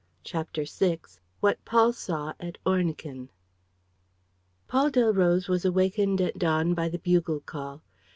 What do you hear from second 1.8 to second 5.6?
SAW AT ORNEQUIN Paul Delroze